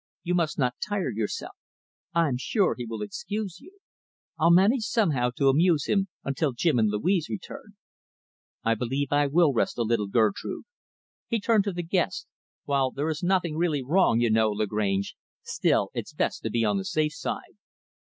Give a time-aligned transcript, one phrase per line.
[0.23, 1.53] You must not tire yourself.
[2.11, 3.77] I'm sure he will excuse you.
[4.39, 7.75] I'll manage somehow to amuse him until Jim and Louise return."
[8.63, 10.63] "I believe I will rest a little, Gertrude."
[11.27, 12.25] He turned to the guest
[12.63, 16.77] "While there is nothing really wrong, you know, Lagrange, still it's best to be on
[16.77, 17.57] the safe side."